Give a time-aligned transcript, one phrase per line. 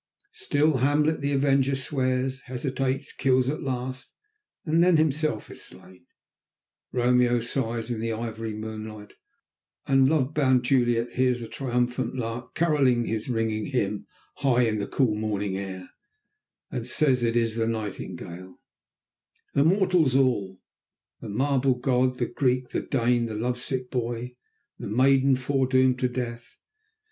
[0.33, 4.15] Still, Hamlet the Avenger swears, hesitates, kills at last,
[4.65, 6.07] and then himself is slain;
[6.91, 9.13] Romeo sighs in the ivory moonlight,
[9.85, 14.87] and love bound Juliet hears the triumphant lark carolling his ringing hymn high in the
[14.87, 15.91] cool morning air,
[16.71, 18.59] and says it is the nightingale
[19.53, 20.59] Immortals all,
[21.19, 24.35] the marble god, the Greek, the Dane, the love sick boy,
[24.79, 26.57] the maiden foredoomed to death.